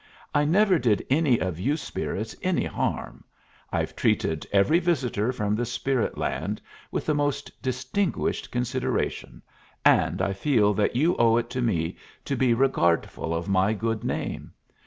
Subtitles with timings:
[0.33, 3.23] I never did any of you spirits any harm.
[3.71, 9.43] I've treated every visitor from the spirit land with the most distinguished consideration,
[9.85, 14.03] and I feel that you owe it to me to be regardful of my good
[14.03, 14.53] name.